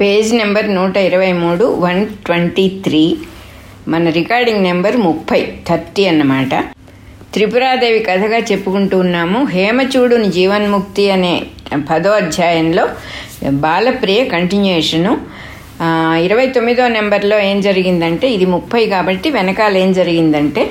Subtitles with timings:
[0.00, 3.02] Page number నూట ఇరవై మూడు వన్ ట్వంటీ త్రీ.
[3.92, 6.52] మన రికార్డింగ్ నెంబర్ ముప్పై థర్టీ అన్నమాట.
[7.34, 9.40] త్రిపురాదేవి కథగా చెప్పుకుంటూ ఉన్నాము.
[9.54, 11.34] హేమచూడుని జీవన్ముక్తి అనే
[11.90, 12.84] పదో అధ్యాయంలో
[13.66, 15.12] బాలప్రియ కంటిన్యూషను
[16.26, 20.64] ఇరవై తొమ్మిదో నెంబర్లో ఏం జరిగిందంటే ఇది ముప్పై కాబట్టి వెనకాల ఏం జరిగిందంటే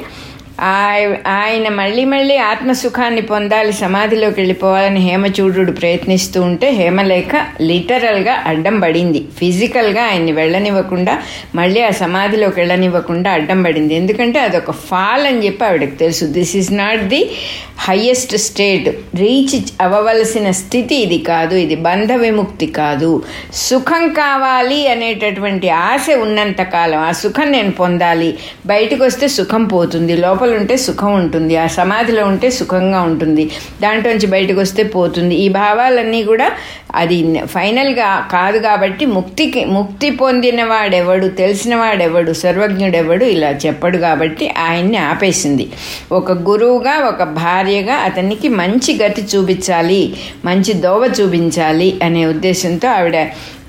[1.27, 9.25] ఆయన మళ్ళీ మళ్ళీ ఆత్మసుఖాన్ని పొందాలి సమాధిలోకి వెళ్ళిపోవాలని హేమచూడు ప్రయత్నిస్తూ ఉంటే హేమలేఖ లిటరల్గా అడ్డం పడింది.
[9.37, 11.17] ఫిజికల్గా ఆయన్ని వెళ్ళనివ్వకుండా
[11.55, 13.95] మళ్ళీ ఆ సమాధిలోకి వెళ్ళనివ్వకుండా అడ్డం పడింది.
[13.95, 16.25] ఎందుకంటే అదొక ఫాల్ అని చెప్పి ఆవిడకి తెలుసు.
[16.25, 17.31] This is not the
[17.79, 21.55] highest state reach అవ్వవలసిన స్థితి ఇది కాదు.
[21.55, 23.23] ఇది బంధ విముక్తి కాదు.
[23.53, 28.37] సుఖం కావాలి అనేటటువంటి ఆశ ఉన్నంత కాలం ఆ సుఖం నేను పొందాలి.
[28.65, 30.17] బయటకు వస్తే సుఖం పోతుంది.
[30.17, 33.51] లోపల ఉంటే సుఖం ఉంటుంది ఆ సమాధిలో ఉంటే సుఖంగా ఉంటుంది.
[33.81, 35.35] దాంట్లోంచి బయటకు వస్తే పోతుంది.
[35.35, 36.51] ఈ భావాలన్నీ కూడా
[36.95, 44.97] అది ఫైనల్గా కాదు కాబట్టి ముక్తికి ముక్తి పొందిన వాడెవడు తెలిసిన వాడెవడు సర్వజ్ఞుడెవడు ఇలా చెప్పడు కాబట్టి ఆయన్ని
[44.97, 45.67] ఆపేసింది.
[46.11, 53.17] ఒక గురువుగా ఒక భార్యగా అతనికి మంచి గతి చూపించాలి మంచి దోవ చూపించాలి అనే ఉద్దేశంతో ఆవిడ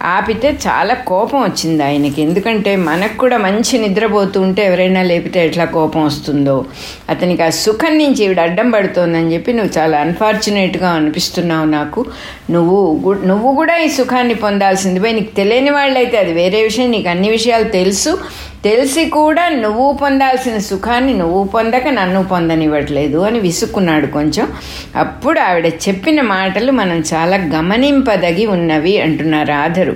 [0.03, 2.23] ఆపితే చాలా కోపం వచ్చింది ఆయనకి.
[2.23, 6.65] ఎందుకంటే మనకు కూడా మంచి నిద్రపోతూ ఉంటే ఎవరైనా లేపితే ఎట్లా కోపం వస్తుందో.
[7.09, 12.05] అతనికి ఆ సుఖం నుంచి ఈవిడ అడ్డం పడుతోందని చెప్పి నువ్వు చాలా అన్ఫార్చునేట్గా అనిపిస్తున్నావు నాకు.
[12.51, 17.29] నువ్వు నువ్వు కూడా ఈ సుఖాన్ని పొందాల్సింది పోయి నీకు తెలియని వాళ్ళైతే అది వేరే విషయం నీకు అన్ని
[17.31, 18.19] విషయాలు తెలుసు.
[18.65, 24.49] తెలిసి కూడా నువ్వు పొందాల్సిన సుఖాన్ని నువ్వు పొందక నన్ను పొందనివ్వట్లేదు అని విసుక్కున్నాడు కొంచెం.
[24.97, 29.90] అప్పుడు ఆవిడ చెప్పిన మాటలు మనం చాలా గమనింపదగి ఉన్నవి అంటున్నారు ఆధరు.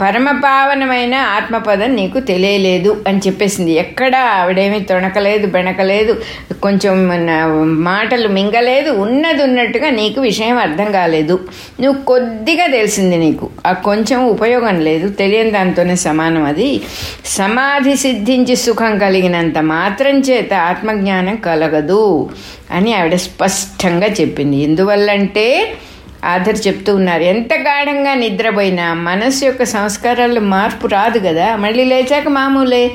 [0.00, 3.72] పరమపావనమైన ఆత్మపదం నీకు తెలియలేదు అని చెప్పేసింది.
[3.72, 6.20] ఎక్కడ ఆవిడేమీ తొణకలేదు బెణకలేదు
[6.62, 11.48] కొంచెం మన మాటలు మింగలేదు ఉన్నది ఉన్నట్టుగా నీకు విషయం అర్థం కాలేదు.
[11.80, 13.50] నువ్వు కొద్దిగా తెలిసింది నీకు.
[13.66, 15.08] ఆ కొంచెం ఉపయోగం లేదు.
[15.08, 16.80] తెలియని దాంతోనే సమానం అది.
[17.24, 22.30] సమాధి సిద్ధించి సుఖం కలిగినంత మాత్రం చేత ఆత్మజ్ఞానం కలగదు
[22.70, 24.56] అని ఆవిడ స్పష్టంగా చెప్పింది.
[24.56, 25.72] ఎందువల్లంటే
[26.24, 27.22] ఆధర్ చెప్తూ ఉన్నారు.
[27.22, 31.56] ఎంత గాఢంగా నిద్రపోయినా మనసు యొక్క సంస్కారాల్లో మార్పు రాదు కదా.
[31.56, 32.90] మళ్ళీ లేచాక మామూలే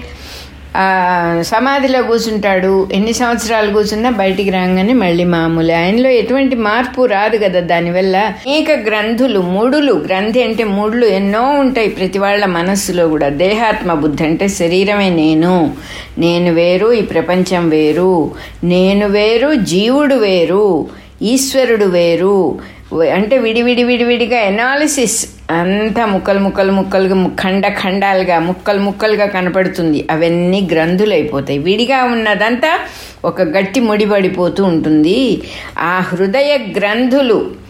[1.41, 2.89] సమాధిలో కూర్చుంటాడు.
[2.93, 5.73] ఎన్ని సంవత్సరాలు కూర్చున్నా బయటికి రాగానే మళ్ళీ మామూలే.
[5.73, 8.17] ఆయనలో ఎటువంటి మార్పు రాదు కదా దానివల్ల.
[8.17, 13.29] అనేక గ్రంథులు ముడులు గ్రంథి అంటే ముడులు ఎన్నో ఉంటాయి ప్రతి వాళ్ళ మనస్సులో కూడా.
[13.29, 15.73] దేహాత్మ బుద్ధి అంటే శరీరమే నేను.
[16.17, 18.31] నేను వేరు ఈ ప్రపంచం వేరు.
[18.63, 20.87] నేను వేరు జీవుడు వేరు.
[21.21, 22.59] ఈశ్వరుడు వేరు.
[22.99, 30.07] అంటే విడివిడి విడివిడిగా ఎనాలిసిస్ అంతా ముక్కలు ముక్కలు ముక్కలుగా ఖండ ఖండాలుగా ముక్కలు ముక్కలుగా కనపడుతుంది.
[30.09, 32.79] అవన్నీ గ్రంథులు అయిపోతాయి విడిగా ఉన్నదంతా
[33.25, 35.41] ఒక గట్టి ముడిపడిపోతూ ఉంటుంది.
[35.79, 37.61] ఆ హృదయ గ్రంథులు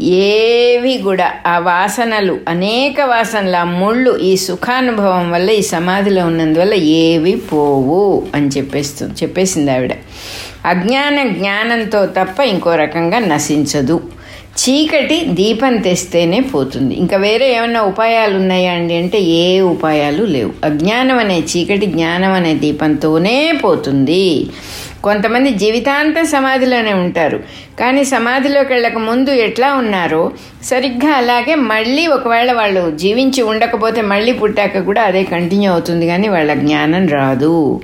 [0.00, 7.34] ఏవి కూడా ఆ వాసనలు అనేక వాసనలు ఆ ముళ్ళు ఈ సుఖానుభవం వల్ల ఈ సమాధిలో ఉన్నందువల్ల ఏవి
[7.34, 9.92] పోవు అని చెప్పేస్తు చెప్పేసింది ఆవిడ
[10.64, 14.17] అజ్ఞాన జ్ఞానంతో తప్ప ఇంకో రకంగా నశించదు.
[14.60, 16.94] చీకటి దీపం తెస్తేనే పోతుంది.
[16.94, 18.94] ఇంకా వేరే ఏమైనా ఉపాయాలు ఉన్నాయా అండి?
[18.94, 20.52] అంటే ఏ ఉపాయాలు లేవు.
[20.64, 24.46] అజ్ఞానం అనే చీకటి జ్ఞానం అనే దీపంతోనే పోతుంది.
[25.02, 27.38] కొంతమంది జీవితాంతం సమాధిలోనే ఉంటారు.
[27.78, 30.32] కానీ సమాధిలోకి వెళ్ళక ముందు ఎట్లా ఉన్నారో
[30.62, 36.06] సరిగ్గా అలాగే మళ్ళీ ఒకవేళ వాళ్ళు జీవించి ఉండకపోతే మళ్ళీ పుట్టాక కూడా అదే కంటిన్యూ అవుతుంది.
[36.06, 37.80] కానీ వాళ్ళ జ్ఞానం రాదు.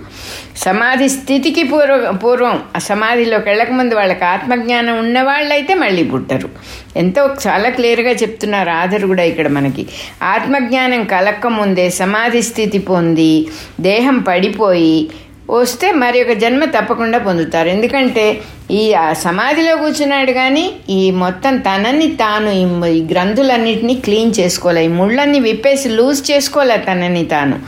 [0.63, 6.49] సమాధి స్థితికి పూర్వ పూర్వం ఆ సమాధిలోకి వెళ్ళకముందు వాళ్ళకి ఆత్మజ్ఞానం ఉన్నవాళ్ళైతే మళ్ళీ పుట్టరు.
[6.97, 9.87] ఎంతో చాలా క్లియర్గా చెప్తున్నారు ఆధర్ కూడా ఇక్కడ మనకి
[10.23, 13.47] ఆత్మజ్ఞానం కలక్కముందే సమాధి స్థితి పొంది
[13.81, 15.11] దేహం పడిపోయి
[15.51, 17.69] వస్తే మరి ఒక జన్మ తప్పకుండా పొందుతారు.
[17.69, 22.51] ఎందుకంటే ఈ ఆ సమాధిలో కూర్చున్నాడు కానీ ఈ మొత్తం తనని తాను
[22.87, 27.59] ఈ గ్రంథులన్నింటినీ క్లీన్ చేసుకోలే ఈ ముళ్ళన్నీ విప్పేసి లూజ్ చేసుకోలే తనని తాను.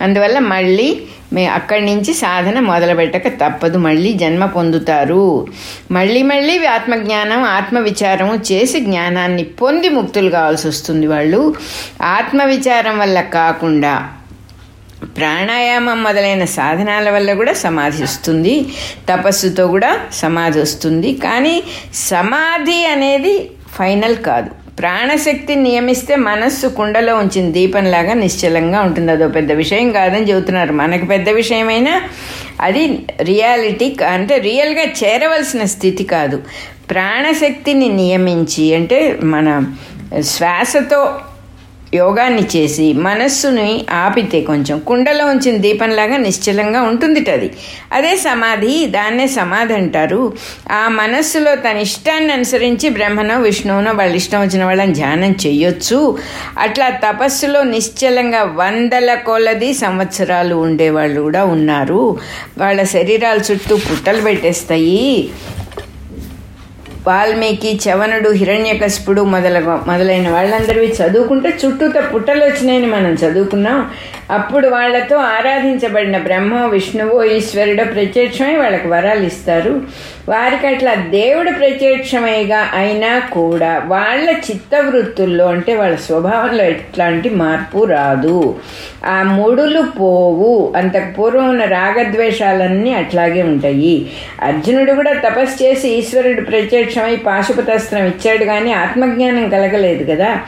[0.00, 0.88] అందువల్ల మళ్ళీ
[1.34, 3.78] మే అక్కడి నుంచి సాధన మొదలుపెట్టక తప్పదు.
[3.78, 5.46] మళ్ళీ జన్మ పొందుతారు.
[5.90, 11.54] మళ్ళీ మళ్ళీ ఆత్మజ్ఞానం ఆత్మవిచారము చేసి జ్ఞానాన్ని పొంది ముక్తులు కావాల్సి వస్తుంది వాళ్ళు.
[12.02, 14.08] ఆత్మవిచారం వల్ల కాకుండా
[15.16, 18.66] ప్రాణాయామం మొదలైన సాధనాల వల్ల కూడా సమాధి వస్తుంది.
[19.08, 21.14] తపస్సుతో కూడా సమాధి వస్తుంది.
[21.14, 21.62] కానీ
[21.94, 24.63] సమాధి అనేది ఫైనల్ కాదు.
[24.78, 29.12] ప్రాణశక్తిని నియమిస్తే మనస్సు కుండలో ఉంచిన దీపంలాగా నిశ్చలంగా ఉంటుంది.
[29.12, 30.72] అదో పెద్ద విషయం కాదని చెబుతున్నారు.
[30.72, 32.02] మనకు పెద్ద విషయమైనా
[32.60, 36.42] అది రియాలిటీ అంటే రియల్గా చేరవలసిన స్థితి కాదు.
[36.90, 39.64] ప్రాణశక్తిని నియమించి అంటే మన
[40.20, 41.18] శ్వాసతో
[41.94, 47.50] యోగాన్ని చేసి మనస్సుని ఆపితే కొంచెం కుండలో ఉంచిన దీపంలాగా నిశ్చలంగా ఉంటుంది అది
[47.92, 50.32] అదే సమాధి దాన్నే సమాధి అంటారు.
[50.70, 56.18] ఆ మనస్సులో తన ఇష్టాన్ని అనుసరించి బ్రహ్మనో విష్ణువునో వాళ్ళ ఇష్టం వచ్చిన వాళ్ళని ధ్యానం చేయొచ్చు.
[56.58, 62.18] అట్లా తపస్సులో నిశ్చలంగా వందల కొలది సంవత్సరాలు ఉండేవాళ్ళు కూడా ఉన్నారు.
[62.58, 65.28] వాళ్ళ శరీరాల చుట్టూ పుట్టలు పెట్టేస్తాయి.
[67.06, 73.78] వాల్మీకి చవనుడు హిరణ్యకశిపుడు మొదల మొదలైన వాళ్ళందరివి చదువుకుంటే చుట్టూత పుట్టలు వచ్చినాయని మనం చదువుకున్నాం.
[74.30, 79.82] అప్పుడు వాళ్ళతో ఆరాధించబడిన బ్రహ్మ విష్ణువు ఈశ్వరుడు ప్రత్యక్షమై వాళ్ళకి వరాలు ఇస్తారు.
[80.28, 88.56] వారికి అట్లా దేవుడు ప్రత్యక్షమైగా అయినా కూడా వాళ్ళ చిత్తవృత్తుల్లో అంటే వాళ్ళ స్వభావంలో ఎట్లాంటి మార్పు రాదు.
[89.04, 90.72] ఆ ముడులు పోవు.
[90.76, 94.10] అంతకు పూర్వం ఉన్న రాగద్వేషాలన్నీ అట్లాగే ఉంటాయి.
[94.42, 100.40] అర్జునుడు కూడా తపస్సు చేసి ఈశ్వరుడు ప్రత్యక్షమై పాశుపతాస్త్రం ఇచ్చాడు కానీ ఆత్మజ్ఞానం కలగలేదు కదా.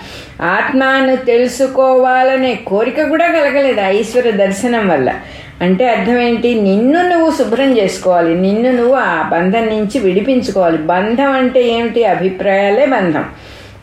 [0.43, 5.15] ఆత్మాను తెలుసుకోవాలనే కోరిక కూడా కలగలేదు ఈశ్వర దర్శనం వల్ల.
[5.62, 6.55] అంటే అర్థమేంటి?
[6.55, 8.41] నిన్ను నువ్వు శుభ్రం చేసుకోవాలి.
[8.41, 10.79] నిన్ను నువ్వు ఆ బంధం నుంచి విడిపించుకోవాలి.
[10.79, 12.05] బంధం అంటే ఏమిటి?
[12.05, 13.25] అభిప్రాయాలే బంధం.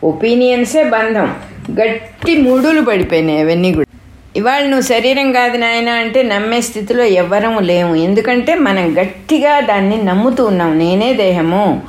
[0.03, 1.35] ఒపీనియన్సే బంధం.
[1.71, 3.97] గట్టి ముడులు పడిపోయినాయి అవన్నీ కూడా.
[4.35, 7.95] ఇవాళ నువ్వు శరీరం కాదు నాయన అంటే నమ్మే స్థితిలో ఎవ్వరము లేము.
[7.95, 10.79] ఎందుకంటే మనం గట్టిగా దాన్ని నమ్ముతూ ఉన్నాం.
[10.79, 11.81] నేనే దేహము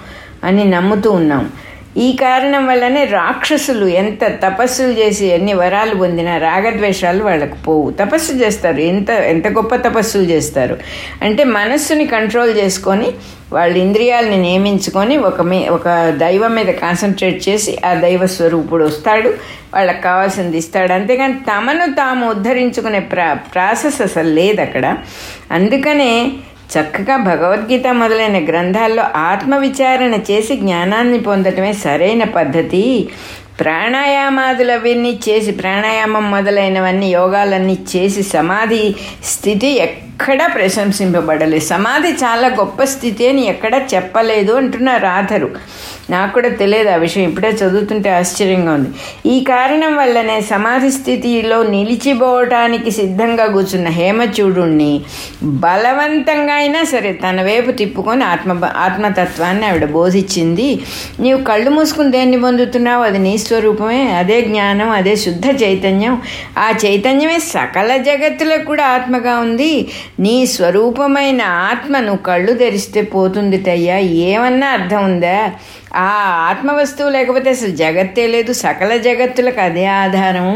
[0.45, 1.51] అని నమ్ముతూ ఉన్నాం.
[1.97, 7.91] ఈ కారణం వల్లనే రాక్షసులు ఎంత తపస్సులు చేసి ఎన్ని వరాలు పొందినా రాగద్వేషాలు వాళ్ళకు పోవు.
[7.91, 8.77] తపస్సు చేస్తారు.
[8.77, 10.79] ఎంత ఎంత గొప్ప తపస్సులు చేస్తారు?
[11.23, 13.13] అంటే మనస్సుని కంట్రోల్ చేసుకొని
[13.53, 19.35] వాళ్ళ ఇంద్రియాలని నియమించుకొని ఒక మీ ఒక దైవం మీద కాన్సన్ట్రేట్ చేసి ఆ దైవ స్వరూపుడు వస్తాడు.
[19.75, 20.93] వాళ్ళకి కావాల్సింది ఇస్తాడు.
[20.93, 24.97] అంతేకాని తమను తాము ఉద్ధరించుకునే ప్రా ప్రాసెస్ అసలు లేదు అక్కడ
[25.51, 26.33] అందుకనే
[26.73, 32.85] చక్కగా భగవద్గీత మొదలైన గ్రంథాల్లో ఆత్మవిచారణ చేసి జ్ఞానాన్ని పొందటమే సరైన పద్ధతి.
[33.61, 41.65] ప్రాణాయామాదులవన్నీ చేసి ప్రాణాయామం మొదలైనవన్నీ యోగాలన్నీ చేసి సమాధి స్థితి ఎక్కడా ప్రశంసింపబడలేదు.
[41.65, 45.51] సమాధి చాలా గొప్ప స్థితి అని ఎక్కడా చెప్పలేదు అంటున్నారు ఆధరు.
[46.11, 47.29] నాకు కూడా తెలియదు ఆ విషయం.
[47.29, 48.89] ఇప్పుడే చదువుతుంటే ఆశ్చర్యంగా ఉంది.
[49.27, 55.03] ఈ కారణం వల్లనే సమాధి స్థితిలో నిలిచిపోవటానికి సిద్ధంగా కూర్చున్న హేమచూడుణ్ణి
[55.43, 60.81] బలవంతంగా అయినా సరే తన వైపు తిప్పుకొని ఆత్మ ఆత్మతత్వాన్ని ఆవిడ బోధించింది.
[61.21, 63.03] నీవు కళ్ళు మూసుకుని దేన్ని పొందుతున్నావు?
[63.03, 66.15] అది నీ స్వరూపమే అదే జ్ఞానం అదే శుద్ధ చైతన్యం.
[66.59, 69.73] ఆ చైతన్యమే సకల జగత్తులకు కూడా ఆత్మగా ఉంది.
[70.21, 73.99] నీ స్వరూపమైన ఆత్మ నువ్వు కళ్ళు తెరిస్తే పోతుంది తయ్యా.
[74.29, 75.39] ఏమన్నా అర్థం ఉందా?
[75.97, 76.07] ఆ
[76.51, 78.53] ఆత్మ వస్తువు లేకపోతే అసలు జగత్తే లేదు.
[78.53, 80.49] సకల జగత్తులకు అదే ఆధారం.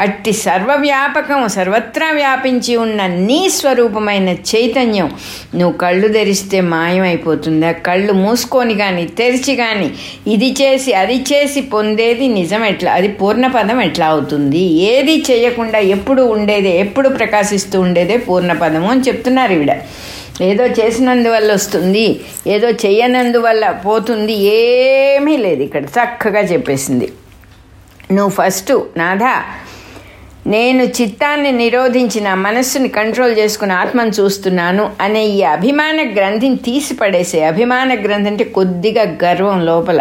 [0.00, 5.08] అట్టి సర్వవ్యాపకం సర్వత్రా వ్యాపించి ఉన్న నీ స్వరూపమైన చైతన్యం
[5.54, 7.72] నువ్వు కళ్ళు ధరిస్తే మాయమైపోతుందా?
[7.86, 9.88] కళ్ళు మూసుకొని కానీ తెరిచి కానీ
[10.26, 14.62] ఇది చేసి అది చేసి పొందేది నిజం ఎట్లా అది పూర్ణపదం ఎట్లా అవుతుంది?
[14.92, 19.74] ఏది చేయకుండా ఎప్పుడు ఉండేదే ఎప్పుడు ప్రకాశిస్తూ ఉండేదే పూర్ణపదము అని చెప్తున్నారు ఈవిడ.
[20.42, 25.84] ఏదో చేసినందువల్ల వస్తుంది ఏదో చేయనందువల్ల పోతుంది ఏమీ లేదు ఇక్కడ.
[25.84, 27.08] చక్కగా చెప్పేసింది.
[28.12, 29.34] నువ్వు ఫస్ట్ నాథా
[30.46, 38.30] నేను చిత్తాన్ని నిరోధించిన మనస్సుని కంట్రోల్ చేసుకుని ఆత్మను చూస్తున్నాను అనే ఈ అభిమాన గ్రంథిని తీసిపడేసే అభిమాన గ్రంథి
[38.30, 40.00] అంటే కొద్దిగా గర్వం లోపల.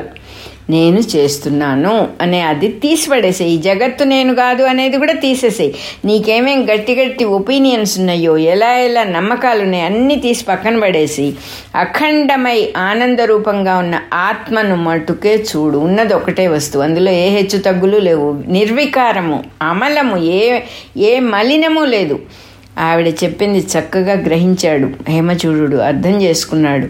[0.70, 3.58] నేను చేస్తున్నాను అనే అది తీసిపడేసేయి.
[3.58, 5.76] జగత్తు నేను కాదు అనేది కూడా తీసేసేయి.
[6.06, 11.34] నీకేమేం గట్టి గట్టి ఒపీనియన్స్ ఉన్నాయో ఎలా ఎలా నమ్మకాలు ఉన్నాయో అన్నీ తీసి పక్కన పడేసి
[11.76, 15.78] అఖండమై ఆనందరూపంగా ఉన్న ఆత్మను మటుకే చూడు.
[15.78, 16.84] ఉన్నది ఒకటే వస్తువు.
[16.84, 18.44] అందులో ఏ హెచ్చు తగ్గులు లేవు.
[18.48, 20.60] నిర్వికారము అమలము ఏ
[20.98, 22.20] ఏ మలినము లేదు.
[22.80, 26.88] ఆవిడ చెప్పింది చక్కగా గ్రహించాడు హేమచూడు అర్థం చేసుకున్నాడు.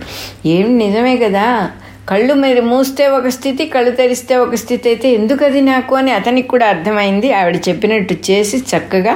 [0.47, 1.71] ఏం నిజమే కదా?
[2.09, 6.47] కళ్ళు మీరు మూస్తే ఒక స్థితి కళ్ళు తెరిస్తే ఒక స్థితి అయితే ఎందుకు అది నాకు అని అతనికి
[6.47, 7.27] కూడా అర్థమైంది.
[7.33, 9.13] ఆవిడ చెప్పినట్టు చేసి చక్కగా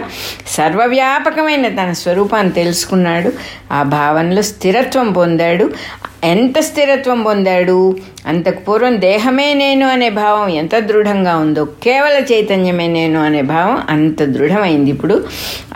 [0.47, 3.31] సర్వవ్యాపకమైన తన స్వరూపాన్ని తెలుసుకున్నాడు.
[3.71, 5.67] ఆ భావనలో స్థిరత్వం పొందాడు.
[6.23, 7.95] ఎంత స్థిరత్వం పొందాడు?
[8.27, 14.23] అంతకు పూర్వం దేహమే నేను అనే భావం ఎంత దృఢంగా ఉందో కేవల చైతన్యమే నేను అనే భావం అంత
[14.23, 14.89] దృఢమైంది.
[14.89, 15.25] ఇప్పుడు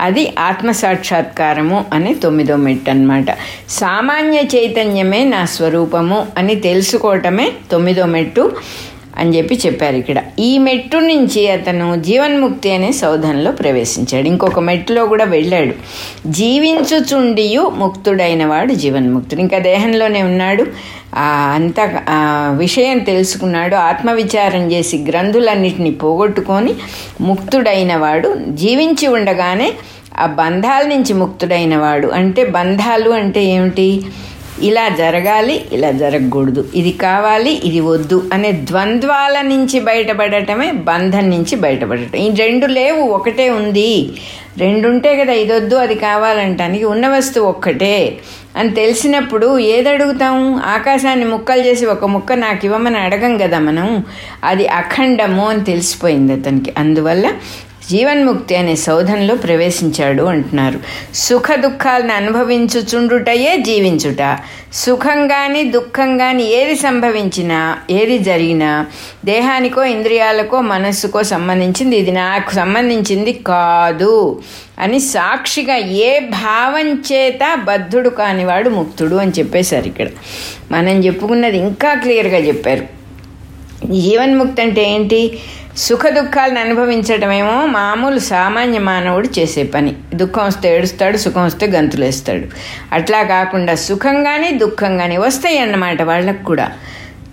[0.00, 3.30] అది ఆత్మసాక్షాత్కారము అనే తొమ్మిదో మెట్టు అనమాట
[3.68, 8.52] సామాన్య చైతన్యమే నా స్వరూపము అని తెలుసుకోవటమే తొమ్మిదో మెట్టు.
[9.18, 10.22] అని చెప్పి చెప్పారు ఇక్కడ.
[10.38, 14.26] ఈ మెట్టు నుంచి అతను జీవన్ముక్తి అనే సౌధంలో ప్రవేశించాడు.
[14.26, 15.74] ఇంకొక మెట్టులో కూడా వెళ్ళాడు.
[16.26, 19.40] జీవించుచుండియు ముక్తుడైన వాడు జీవన్ముక్తుడు.
[19.40, 20.66] ఇంకా దేహంలోనే ఉన్నాడు.
[21.14, 21.80] అంత
[22.56, 23.74] విషయం తెలుసుకున్నాడు.
[23.74, 26.74] ఆత్మవిచారం చేసి గ్రంథులన్నిటిని పోగొట్టుకొని
[27.20, 29.72] ముక్తుడైన వాడు జీవించి ఉండగానే
[30.18, 32.08] ఆ బంధాల నుంచి ముక్తుడైన వాడు.
[32.08, 34.02] అంటే బంధాలు అంటే ఏమిటి?
[34.62, 36.68] ఇలా జరగాలి ఇలా జరగకూడదు.
[36.74, 42.18] ఇది కావాలి ఇది వద్దు అనే ద్వంద్వాల నుంచి బయటపడటమే బంధం నుంచి బయటపడటం.
[42.18, 44.10] ఈ రెండు లేవు ఒకటే ఉంది.
[44.58, 48.18] రెండు ఉంటే కదా ఇది వద్దు అది కావాలంటానికి ఉన్న వస్తువు ఒక్కటే.
[48.56, 54.04] అని తెలిసినప్పుడు ఏది అడుగుతాం ఆకాశాన్ని ముక్కలు చేసి ఒక ముక్క నాకు ఇవ్వమని అడగం కదా మనం.
[54.44, 56.72] అది అఖండము అని తెలిసిపోయింది అతనికి.
[56.78, 57.32] అందువల్ల
[57.90, 60.80] జీవన్ముక్తి అనే సౌధంలో ప్రవేశించాడు అంటున్నారు.
[61.14, 64.38] సుఖ దుఃఖాలను అనుభవించుచుండుటయే జీవించుట.
[64.72, 68.86] సుఖం కానీ దుఃఖం కానీ ఏది సంభవించినా ఏది జరిగినా
[69.24, 74.40] దేహానికో ఇంద్రియాలకో మనస్సుకో సంబంధించింది ఇది నాకు సంబంధించింది కాదు
[74.78, 80.06] అని సాక్షిగా ఏ భావం చేత బద్ధుడు కానివాడు ముక్తుడు అని చెప్పేశారు ఇక్కడ.
[80.70, 82.98] మనం చెప్పుకున్నది ఇంకా క్లియర్గా చెప్పారు.
[83.92, 85.38] జీవన్ముక్తి అంటే ఏంటి?
[85.78, 89.96] సుఖ దుఃఖాలను అనుభవించడమేమో మామూలు సామాన్య మానవుడు చేసే పని.
[90.14, 92.46] దుఃఖం వస్తే ఏడుస్తాడు సుఖం వస్తే గంతులేస్తాడు.
[92.92, 96.72] అట్లా కాకుండా సుఖంగానే దుఃఖంగానే వస్తాయి అన్నమాట వాళ్ళకు కూడా.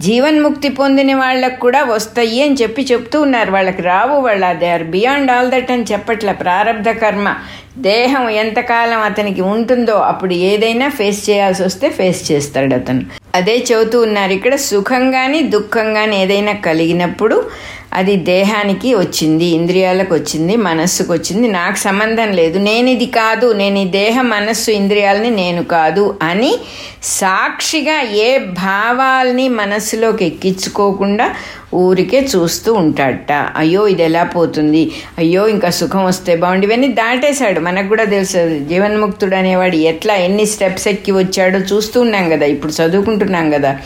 [0.02, 3.52] జీవన్ముక్తి పొందిన వాళ్ళకు కూడా వస్తాయి అని చెప్పి చెప్తూ ఉన్నారు.
[3.52, 4.54] వాళ్ళకి రావు వాళ్ళ.
[4.54, 7.36] They are beyond all that అని చెప్పట్ల ప్రారంధ కర్మ.
[7.78, 13.02] దేహం ఎంతకాలం అతనికి ఉంటుందో అప్పుడు ఏదైనా ఫేస్ చేయాల్సి వస్తే ఫేస్ చేస్తాడు అతను.
[13.36, 14.32] అదే చెబుతూ ఉన్నారు.
[14.32, 17.50] ఇక్కడ సుఖంగాని దుఃఖంగాని ఏదైనా కలిగినప్పుడు
[17.96, 21.48] అది దేహానికి వచ్చింది ఇంద్రియాలకు వచ్చింది మనస్సుకు వచ్చింది.
[21.48, 22.60] నాకు సంబంధం లేదు.
[22.60, 23.54] నేను ఇది కాదు.
[23.54, 26.58] నేను ఈ దేహ మనస్సు ఇంద్రియాలని నేను కాదు అని
[27.04, 31.34] సాక్షిగా ఏ భావాల్ని మనస్సులోకి ఎక్కించుకోకుండా
[31.74, 33.32] ఊరికే చూస్తూ ఉంటాడట.
[33.32, 34.92] అయ్యో ఇది ఎలా పోతుంది?
[35.18, 36.68] అయ్యో ఇంకా సుఖం వస్తే బాగుండి.
[36.68, 37.60] ఇవన్నీ దాటేశాడు.
[37.60, 42.46] మనకు కూడా తెలుసు జీవన్ముక్తుడు అనేవాడు ఎట్లా ఎన్ని స్టెప్స్ ఎక్కి వచ్చాడో చూస్తూ ఉన్నాం కదా.
[42.46, 43.78] ఇప్పుడు చదువుకుంటున్నాం కదా.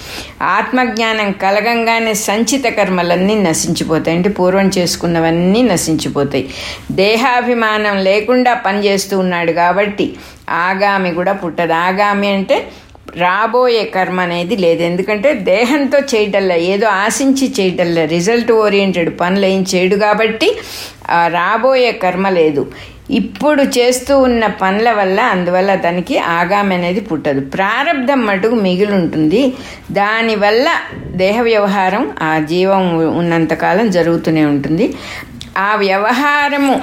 [0.42, 3.99] ఆత్మజ్ఞానం కలగంగానే సంచిత కర్మలన్నీ నశించిపోతాయి.
[4.08, 6.46] అంటే పూర్వం చేసుకున్నవన్నీ నశించిపోతాయి.
[6.92, 10.16] దేహాభిమానం లేకుండా పనిచేస్తూ ఉన్నాడు కాబట్టి
[10.50, 11.74] ఆగామి కూడా పుట్టదు.
[11.74, 12.58] ఆగామి అంటే
[13.18, 14.82] రాబోయే కర్మ అనేది లేదు.
[14.84, 20.50] ఎందుకంటే దేహంతో చేయటల్లా ఏదో ఆశించి చేయటల్లా రిజల్ట్ ఓరియంటెడ్ పనులు ఏం చేయడు కాబట్టి
[21.38, 22.64] రాబోయే కర్మ లేదు.
[23.10, 27.42] ఇప్పుడు చేస్తూ ఉన్న పనుల వల్ల అందువల్ల అతనికి ఆగామి అనేది పుట్టదు.
[27.42, 29.54] ప్రారంధం మటుకు మిగిలి ఉంటుంది
[29.92, 30.68] దానివల్ల
[31.06, 32.84] దేహ వ్యవహారం ఆ జీవం
[33.18, 34.94] ఉన్నంతకాలం జరుగుతూనే ఉంటుంది.
[35.58, 36.82] ఆ వ్యవహారము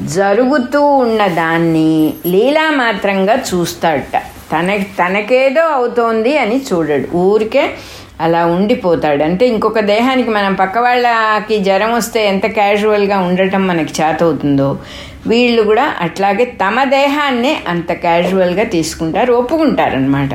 [0.00, 4.16] జరుగుతూ ఉన్న దాన్ని లీలామాత్రంగా చూస్తాడట.
[4.52, 7.16] తన తనకేదో అవుతోంది అని చూడడు.
[7.16, 7.70] ఊరికే
[8.20, 9.22] అలా ఉండిపోతాడు.
[9.22, 14.78] అంటే ఇంకొక దేహానికి మనం పక్క వాళ్ళకి జ్వరం వస్తే ఎంత క్యాజువల్గా ఉండటం మనకి చేతవుతుందో
[15.26, 20.30] వీళ్ళు కూడా అట్లాగే తమ దేహాన్నే అంత క్యాజువల్గా తీసుకుంటారు ఒప్పుకుంటారనమాట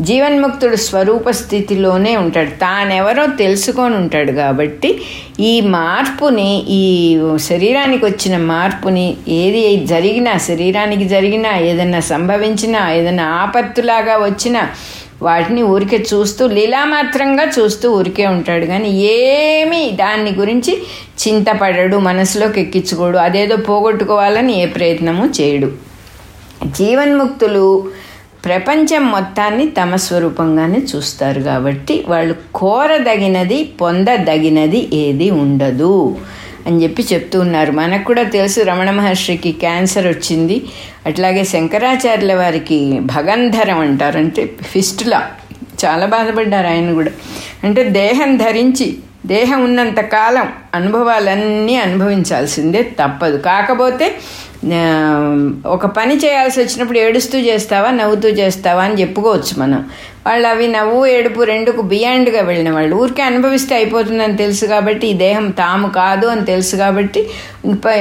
[0.00, 2.50] జీవన్ముక్తుడు స్వరూప స్థితిలోనే ఉంటాడు.
[2.50, 5.02] తానెవరో తెలుసుకొని ఉంటాడు కాబట్టి
[5.40, 14.68] ఈ మార్పుని ఈ శరీరానికి వచ్చిన మార్పుని ఏది జరిగినా శరీరానికి జరిగినా ఏదైనా సంభవించినా ఏదైనా ఆపత్తులాగా వచ్చినా
[15.22, 18.66] వాటిని ఊరికే చూస్తూ లీలామాత్రంగా చూస్తూ ఊరికే ఉంటాడు.
[18.66, 20.82] కానీ ఏమీ దాన్ని గురించి
[21.28, 23.18] చింతపడడు మనసులోకి ఎక్కించుకోడు.
[23.18, 25.72] అదేదో పోగొట్టుకోవాలని ఏ ప్రయత్నము చేయడు.
[26.66, 27.90] జీవన్ముక్తులు
[28.44, 36.16] ప్రపంచం మొత్తాన్ని తమ స్వరూపంగానే చూస్తారు కాబట్టి వాళ్ళు కోరదగినది పొందదగినది ఏది ఉండదు
[36.66, 37.72] అని చెప్పి చెప్తూ ఉన్నారు.
[37.72, 40.62] మనకు కూడా తెలుసు రమణ మహర్షికి క్యాన్సర్ వచ్చింది.
[41.06, 44.18] అట్లాగే శంకరాచార్యుల వారికి భగంధరం అంటారు.
[44.18, 45.30] అంటే ఫిస్టులా.
[45.84, 47.10] చాలా బాధపడ్డారు ఆయన కూడా.
[47.64, 48.96] అంటే దేహం ధరించి
[49.26, 53.36] దేహం ఉన్నంత కాలం అనుభవాలన్నీ అనుభవించాల్సిందే తప్పదు.
[53.36, 54.14] కాకపోతే
[55.66, 59.84] ఒక పని చేయాల్సి వచ్చినప్పుడు ఏడుస్తూ చేస్తావా నవ్వుతూ చేస్తావా అని చెప్పుకోవచ్చు మనం.
[60.26, 62.96] వాళ్ళు అవి నవ్వు ఏడుపు రెండుకు బియాండ్గా వెళ్ళిన వాళ్ళు.
[62.96, 67.26] ఊరికే అనుభవిస్తే అయిపోతుందని తెలుసు కాబట్టి ఈ దేహం తాము కాదు అని తెలుసు కాబట్టి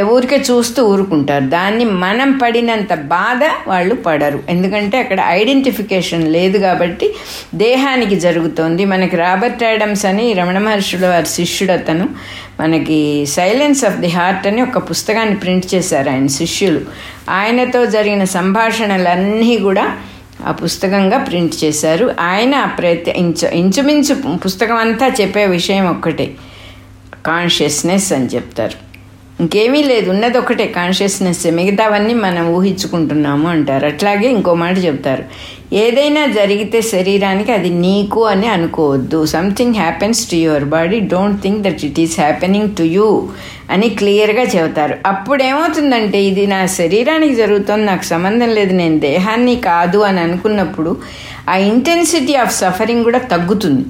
[0.03, 1.45] ఊరికే చూస్తూ ఊరుకుంటారు.
[1.45, 4.39] దాన్ని మనం పడినంత బాధ వాళ్ళు పడరు.
[4.49, 7.13] ఎందుకంటే అక్కడ ఐడెంటిఫికేషన్ లేదు కాబట్టి
[7.55, 8.85] దేహానికి జరుగుతోంది.
[8.85, 12.09] మనకి రాబర్ట్ యాడమ్స్ అని రమణ మహర్షుల వారి శిష్యుడు అతను.
[12.59, 16.81] మనకి సైలెన్స్ ఆఫ్ ది హార్ట్ అని ఒక పుస్తకాన్ని ప్రింట్ చేశారు ఆయన శిష్యులు.
[17.29, 19.97] ఆయనతో జరిగిన సంభాషణలన్నీ కూడా
[20.45, 22.15] ఆ పుస్తకంగా ప్రింట్ చేశారు.
[22.19, 26.35] ఆయన ప్రతి ఇంచు ఇంచుమించు పుస్తకం అంతా చెప్పే విషయం ఒక్కటే.
[27.25, 28.84] కాన్షియస్నెస్ అని చెప్తారు.
[29.39, 33.85] ఇంకేమీ లేదు ఉన్నది ఒకటే కాన్షియస్నెస్ మిగతావన్నీ మనం ఊహించుకుంటున్నాము అంటారు.
[33.85, 35.23] అట్లాగే ఇంకో మాట చెప్తారు.
[35.73, 39.25] ఏదైనా జరిగితే శరీరానికి అది నీకు అని అనుకోవద్దు.
[39.25, 43.29] Something happens to your body don't think that it is happening to you
[43.69, 44.97] అని క్లియర్గా చెబుతారు.
[45.05, 50.97] అప్పుడు ఏమవుతుందంటే ఇది నా శరీరానికి జరుగుతుంది నాకు సంబంధం లేదు నేను దేహాన్ని కాదు అని అనుకున్నప్పుడు
[51.49, 53.85] ఆ ఇంటెన్సిటీ ఆఫ్ సఫరింగ్ కూడా తగ్గుతుంది.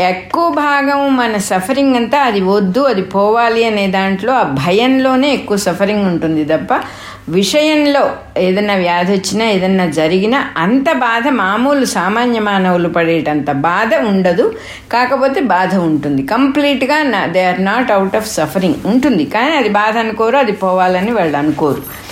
[0.00, 6.06] ఎక్కువ భాగం మన సఫరింగ్ అంతా అది వద్దు అది పోవాలి అనే దాంట్లో ఆ భయంలోనే ఎక్కువ సఫరింగ్
[6.06, 6.80] ఉంటుంది తప్ప
[7.28, 14.54] విషయంలో ఏదైనా వ్యాధి వచ్చినా ఏదన్నా జరిగినా అంత బాధ మామూలు సామాన్య మానవులు పడేటంత బాధ ఉండదు.
[14.92, 16.22] కాకపోతే బాధ ఉంటుంది.
[16.22, 19.24] కంప్లీట్గా they are not out of suffering ఉంటుంది.
[19.24, 22.07] కానీ అది బాధ అనుకోరు అది పోవాలని వాళ్ళు అనుకోరు.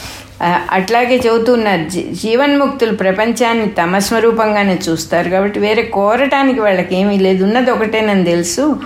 [0.70, 7.44] అట్లాగే చెబుతున్నారు జీ- జీవన్ముక్తులు ప్రపంచాన్ని తమ స్వరూపంగానే చూస్తారు కాబట్టి వేరే కోరటానికి వాళ్ళకి ఏమీ లేదు.
[7.44, 8.80] ఉన్నది ఒకటేనని తెలుసు.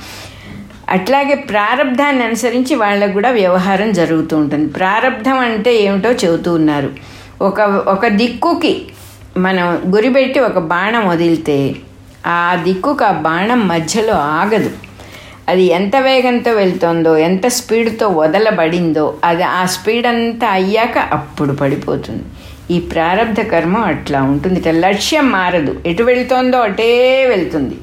[0.88, 4.68] అట్లాగే ప్రారంధాన్ని అనుసరించి వాళ్ళకు కూడా వ్యవహారం జరుగుతూ ఉంటుంది.
[4.68, 6.90] ప్రారంధం అంటే ఏమిటో చెబుతూ ఉన్నారు.
[7.42, 8.82] ఒక ఒక దిక్కుకి
[9.36, 11.74] మనం గురిపెట్టి ఒక బాణం వదిలితే
[12.26, 14.70] ఆ దిక్కుకు ఆ బాణం మధ్యలో ఆగదు.
[15.50, 22.24] అది ఎంత వేగంతో వెళ్తుందో ఎంత స్పీడ్తో వదలబడిందో అది ఆ స్పీడ్ అంతా అయ్యాక అప్పుడు పడిపోతుంది.
[22.74, 24.72] ఈ ప్రారంధ కర్మ అట్లా ఉంటుంది.
[24.72, 25.72] లక్ష్యం మారదు.
[25.86, 26.90] ఎటు వెళ్తోందో అటే
[27.28, 27.76] వెళ్తుంది.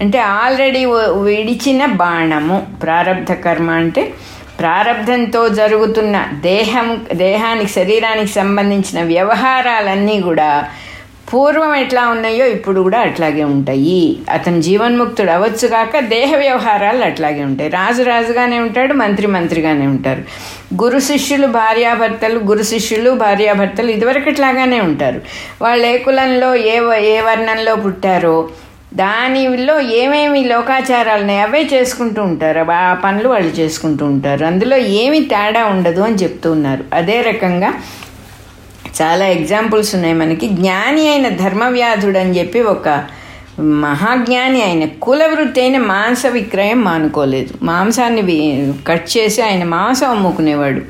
[0.00, 0.84] అంటే ఆల్రెడీ
[1.24, 2.66] విడిచిన బాణము.
[2.82, 4.14] ప్రారంధ కర్మ అంటే
[4.60, 10.50] ప్రారంధంతో జరుగుతున్న దేహం దేహానికి శరీరానికి సంబంధించిన వ్యవహారాలన్నీ కూడా
[11.32, 14.18] పూర్వం ఎట్లా ఉన్నాయో ఇప్పుడు కూడా అట్లాగే ఉంటాయి.
[14.30, 17.70] అతను జీవన్ముక్తుడు అవ్వచ్చు కాక దేహ వ్యవహారాలు అట్లాగే ఉంటాయి.
[17.70, 20.22] రాజు రాజుగానే ఉంటాడు మంత్రి మంత్రిగానే ఉంటారు.
[20.82, 25.20] గురు శిష్యులు భార్యాభర్తలు గురు శిష్యులు భార్యాభర్తలు ఇదివరకు ఇట్లాగానే ఉంటారు.
[25.62, 28.48] వాళ్ళు ఏ కులంలో ఏ వ- ఏ వర్ణంలో పుట్టారో
[28.94, 32.72] దానిలో ఏమేమి లోకాచారాలు ఉన్నాయి అవే చేసుకుంటూ ఉంటారు.
[32.72, 34.44] ఆ పనులు వాళ్ళు చేసుకుంటూ ఉంటారు.
[34.44, 36.84] అందులో ఏమి తేడా ఉండదు అని చెప్తూ ఉన్నారు.
[36.92, 37.74] అదే రకంగా
[39.02, 40.14] చాలా ఎగ్జాంపుల్స్ ఉన్నాయి.
[40.14, 43.04] మనకి జ్ఞాని అయిన ధర్మవ్యాధుడు అని చెప్పి ఒక
[43.60, 47.54] మహాజ్ఞాని ఆయన కులవృత్తి అయిన మాంస విక్రయం మానుకోలేదు.
[47.62, 50.80] మాంసాన్ని వి- కట్ చేసి ఆయన మాంసం అమ్ముకునేవాడు.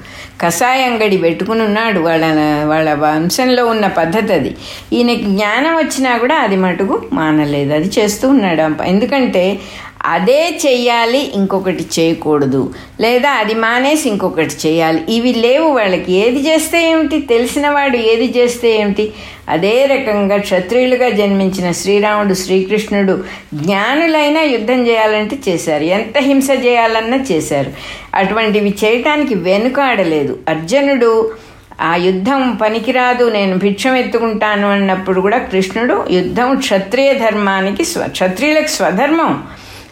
[0.41, 2.01] కషాయ అంగడి పెట్టుకుని ఉన్నాడు.
[2.01, 2.25] వాళ్ళ
[2.65, 4.57] వాళ్ళ వంశంలో ఉన్న పద్ధతి అది.
[4.93, 7.75] ఈయనకి జ్ఞానం వచ్చినా కూడా అది మటుకు మానలేదు.
[7.75, 8.83] అది చేస్తూ ఉన్నాడు.
[8.83, 9.59] ఎందుకంటే
[10.05, 12.75] అదే చెయ్యాలి ఇంకొకటి చేయకూడదు.
[13.01, 16.13] లేదా అది మానేసి ఇంకొకటి చేయాలి ఇవి లేవు వాళ్ళకి.
[16.13, 17.21] ఏది చేస్తే ఏమిటి?
[17.21, 19.13] తెలిసిన వాడు ఏది చేస్తే ఏమిటి?
[19.49, 25.83] అదే రకంగా క్షత్రియులుగా జన్మించిన శ్రీరాముడు శ్రీకృష్ణుడు జ్ఞానులైనా యుద్ధం చేయాలంటే చేశారు.
[25.83, 27.73] ఎంత హింస చేయాలన్నా చేశారు.
[28.15, 31.33] అటువంటివి చేయటానికి వెనుకాడలేదు అర్జునుడు
[31.81, 39.43] ఆ యుద్ధం పనికిరాదు నేను భిక్షం ఎత్తుకుంటాను అన్నప్పుడు కూడా కృష్ణుడు యుద్ధం క్షత్రియ ధర్మానికి స్వ క్షత్రియులకు స్వధర్మం.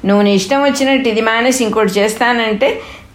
[0.07, 2.69] నువ్వు నీ ఇష్టం వచ్చినట్టు ఇది మానేసి ఇంకోటి చేస్తానంటే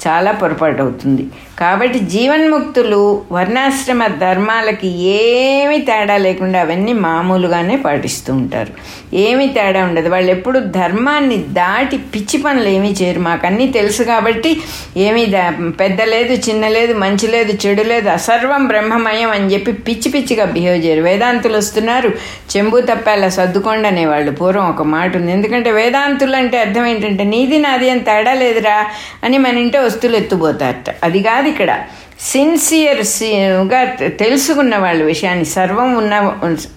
[0.05, 1.25] చాలా పొరపాటు అవుతుంది.
[1.59, 8.67] కాబట్టి జీవన్ముక్తులు వర్ణాశ్రమ ధర్మాలకి ఏమి తేడా లేకుండా అవన్నీ మామూలుగానే పాటిస్తూ ఉంటారు.
[9.15, 10.09] ఏమి తేడా ఉండదు.
[10.09, 13.19] వాళ్ళు ఎప్పుడు ధర్మాన్ని దాటి పిచ్చి పనులు ఏమీ చేయరు.
[13.19, 14.61] మాకు అన్నీ తెలుసు కాబట్టి
[14.97, 20.11] ఏమీ దా- పెద్ద లేదు చిన్న లేదు మంచి లేదు చెడు లేదు అసర్వం బ్రహ్మమయం అని చెప్పి పిచ్చి
[20.11, 21.01] పిచ్చిగా బిహేవ్ చేయరు.
[21.01, 22.09] వేదాంతులు వస్తున్నారు.
[22.57, 24.31] చెంబు తప్పాల సర్దుకోండి అనేవాళ్ళు.
[24.31, 25.31] పూర్వం ఒక మాట ఉంది.
[25.31, 28.85] ఎందుకంటే వేదాంతులు అంటే అర్థం ఏంటంటే నీది నాది అని తేడా లేదురా
[29.23, 30.95] అని మన ఇంటే వస్తువులు ఎత్తుపోతారట.
[31.03, 31.71] అది కాదు ఇక్కడ
[32.19, 33.81] సిన్సియర్గా
[34.17, 36.13] తెలుసుకున్న వాళ్ళ విషయాన్ని సర్వం ఉన్న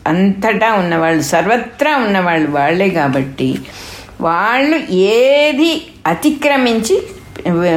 [0.06, 3.48] అంతటా ఉన్నవాళ్ళు సర్వత్రా ఉన్నవాళ్ళు వాళ్ళే కాబట్టి
[4.20, 4.78] వాళ్ళు
[5.14, 5.70] ఏది
[6.06, 6.96] అతిక్రమించి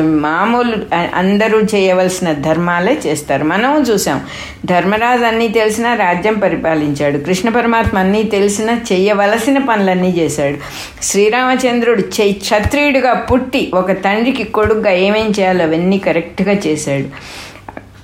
[0.01, 0.75] మామూలు
[1.15, 3.43] అందరూ చేయవలసిన ధర్మాలే చేస్తారు.
[3.43, 4.21] మనం చూసాం
[4.65, 7.17] ధర్మరాజు అన్నీ తెలిసినా రాజ్యం పరిపాలించాడు.
[7.17, 10.57] కృష్ణ పరమాత్మ అన్నీ తెలిసినా చేయవలసిన పనులన్నీ చేశాడు.
[11.03, 17.07] శ్రీరామచంద్రుడు చె క్షత్రియుడిగా పుట్టి ఒక తండ్రికి కొడుగ్గా ఏమేం చేయాలో అవన్నీ కరెక్ట్గా చేశాడు.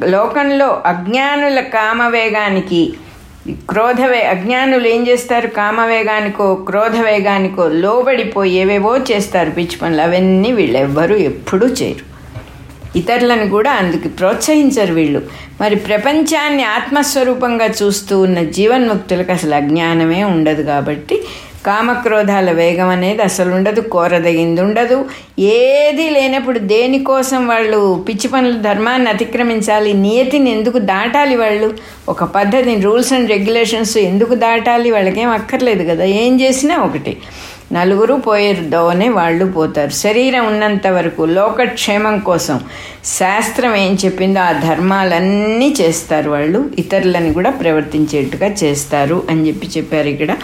[0.06, 2.94] లోకంలో అజ్ఞానుల కామవేగానికి
[3.70, 5.48] క్రోధవే అజ్ఞానులు ఏం చేస్తారు?
[5.48, 10.02] కామవేగానికో క్రోధవేగానికో లోబడిపోయి ఏవేవో చేస్తారు పిచ్చి పనులు.
[10.02, 12.10] అవన్నీ వీళ్ళు ఎవ్వరూ ఎప్పుడూ చేయరు.
[12.98, 15.22] ఇతరులను కూడా అందుకు ప్రోత్సహించరు వీళ్ళు.
[15.62, 21.22] మరి ప్రపంచాన్ని ఆత్మస్వరూపంగా చూస్తూ ఉన్న జీవన్ముక్తులకు అసలు అజ్ఞానమే ఉండదు కాబట్టి
[21.66, 25.06] కామక్రోధాల వేగం అనేది అసలు ఉండదు కోరదగింది ఉండదు
[25.40, 29.94] ఏది లేనప్పుడు దేనికోసం వాళ్ళు పిచ్చి పనులు ధర్మాన్ని అతిక్రమించాలి?
[29.94, 31.74] నియతిని ఎందుకు దాటాలి వాళ్ళు?
[32.10, 34.92] ఒక పద్ధతిని రూల్స్ అండ్ రెగ్యులేషన్స్ ఎందుకు దాటాలి?
[34.92, 36.04] వాళ్ళకేం అక్కర్లేదు కదా?
[36.04, 37.18] ఏం చేసినా ఒకటి.
[37.74, 39.90] నలుగురు పోయేదోనే వాళ్ళు పోతారు.
[39.90, 42.60] శరీరం ఉన్నంత వరకు లోకక్షేమం కోసం
[43.06, 46.70] శాస్త్రం ఏం చెప్పిందో ఆ ధర్మాలన్నీ చేస్తారు వాళ్ళు.
[46.80, 50.36] ఇతరులని కూడా ప్రవర్తించేట్టుగా చేస్తారు అని చెప్పి చెప్పారు ఇక్కడ.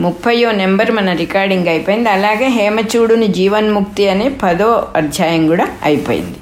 [0.00, 2.08] ముప్పయో నెంబర్ మన రికార్డింగ్ అయిపోయింది.
[2.08, 6.36] అలాగే హేమచూడుని జీవన్ముక్తి అనే పదో అధ్యాయం కూడా అయిపోయింది.